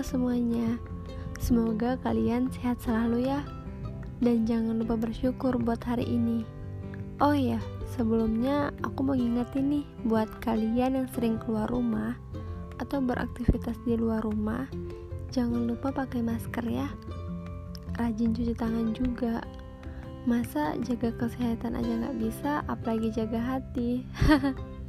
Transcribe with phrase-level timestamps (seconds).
[0.00, 0.80] Semuanya,
[1.36, 3.44] semoga kalian sehat selalu ya.
[4.20, 6.42] Dan jangan lupa bersyukur buat hari ini.
[7.20, 7.60] Oh ya,
[7.92, 12.16] sebelumnya aku mau ngingetin nih buat kalian yang sering keluar rumah
[12.80, 14.64] atau beraktivitas di luar rumah,
[15.28, 16.88] jangan lupa pakai masker ya.
[18.00, 19.44] Rajin cuci tangan juga.
[20.24, 24.04] Masa jaga kesehatan aja nggak bisa, apalagi jaga hati.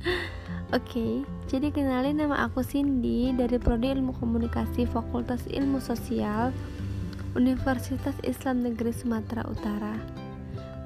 [0.72, 1.14] Oke, okay,
[1.52, 6.56] jadi kenalin nama aku Cindy dari Prodi Ilmu Komunikasi Fakultas Ilmu Sosial
[7.36, 10.00] Universitas Islam Negeri Sumatera Utara.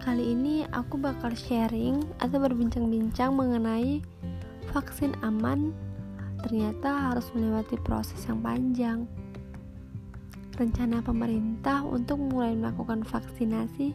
[0.02, 4.02] Kali ini aku bakal sharing atau berbincang-bincang mengenai
[4.74, 5.70] vaksin aman
[6.42, 9.06] ternyata harus melewati proses yang panjang.
[10.58, 13.94] Rencana pemerintah untuk mulai melakukan vaksinasi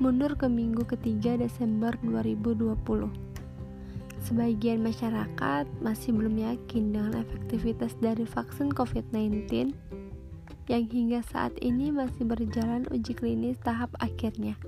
[0.00, 3.29] mundur ke minggu ketiga Desember 2020
[4.20, 9.72] Sebagian masyarakat masih belum yakin dengan efektivitas dari vaksin COVID-19
[10.68, 14.60] yang hingga saat ini masih berjalan uji klinis tahap akhirnya.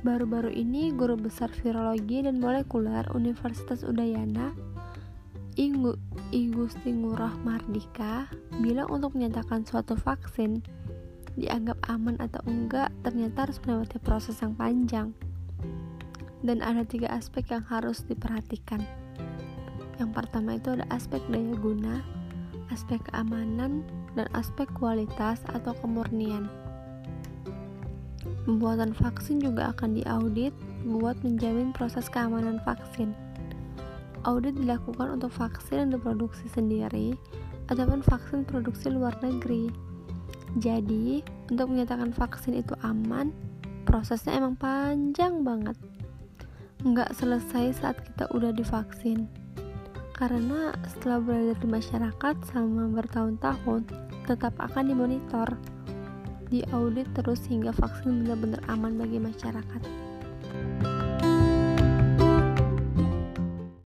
[0.00, 4.56] Baru-baru ini, guru besar virologi dan molekuler Universitas Udayana,
[5.60, 8.24] I Gusti Ngurah Mardika,
[8.64, 10.64] bilang untuk menyatakan suatu vaksin
[11.36, 15.14] dianggap aman atau enggak ternyata harus melewati proses yang panjang
[16.40, 18.80] dan ada tiga aspek yang harus diperhatikan.
[20.00, 22.00] Yang pertama itu ada aspek daya guna,
[22.72, 23.84] aspek keamanan,
[24.16, 26.48] dan aspek kualitas atau kemurnian.
[28.48, 30.56] Pembuatan vaksin juga akan diaudit
[30.88, 33.12] buat menjamin proses keamanan vaksin.
[34.24, 37.16] Audit dilakukan untuk vaksin yang diproduksi sendiri
[37.68, 39.68] ataupun vaksin produksi luar negeri.
[40.60, 43.32] Jadi, untuk menyatakan vaksin itu aman,
[43.84, 45.78] prosesnya emang panjang banget
[46.80, 49.28] nggak selesai saat kita udah divaksin
[50.16, 53.88] karena setelah berada di masyarakat selama bertahun-tahun
[54.28, 55.48] tetap akan dimonitor
[56.50, 59.82] diaudit terus hingga vaksin benar-benar aman bagi masyarakat.